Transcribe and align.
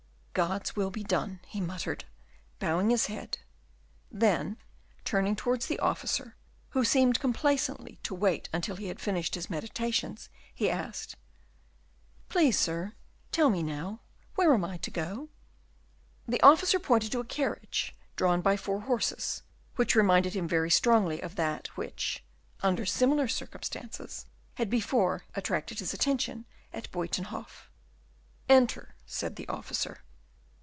"God's 0.33 0.77
will 0.77 0.91
be 0.91 1.03
done," 1.03 1.41
he 1.45 1.59
muttered, 1.59 2.05
bowing 2.57 2.89
his 2.89 3.07
head; 3.07 3.39
then, 4.09 4.55
turning 5.03 5.35
towards 5.35 5.65
the 5.65 5.77
officer, 5.79 6.37
who 6.69 6.85
seemed 6.85 7.19
complacently 7.19 7.99
to 8.03 8.15
wait 8.15 8.47
until 8.53 8.77
he 8.77 8.87
had 8.87 9.01
finished 9.01 9.35
his 9.35 9.49
meditations 9.49 10.29
he 10.55 10.69
asked, 10.69 11.17
"Please, 12.29 12.57
sir, 12.57 12.93
tell 13.33 13.49
me 13.49 13.61
now, 13.61 13.99
where 14.35 14.53
am 14.53 14.63
I 14.63 14.77
to 14.77 14.89
go?" 14.89 15.27
The 16.25 16.41
officer 16.41 16.79
pointed 16.79 17.11
to 17.11 17.19
a 17.19 17.25
carriage, 17.25 17.93
drawn 18.15 18.39
by 18.41 18.55
four 18.55 18.79
horses, 18.83 19.43
which 19.75 19.95
reminded 19.95 20.33
him 20.33 20.47
very 20.47 20.71
strongly 20.71 21.19
of 21.21 21.35
that 21.35 21.67
which, 21.75 22.23
under 22.63 22.85
similar 22.85 23.27
circumstances, 23.27 24.27
had 24.53 24.69
before 24.69 25.25
attracted 25.35 25.79
his 25.79 25.93
attention 25.93 26.45
at 26.71 26.89
Buytenhof. 26.89 27.69
"Enter," 28.47 28.95
said 29.05 29.35
the 29.35 29.49
officer. 29.49 30.05